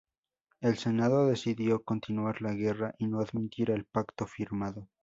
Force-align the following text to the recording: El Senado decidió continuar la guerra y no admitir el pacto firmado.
El 0.61 0.79
Senado 0.79 1.27
decidió 1.27 1.83
continuar 1.83 2.41
la 2.41 2.53
guerra 2.55 2.95
y 2.97 3.05
no 3.05 3.19
admitir 3.19 3.69
el 3.69 3.85
pacto 3.85 4.25
firmado. 4.25 4.89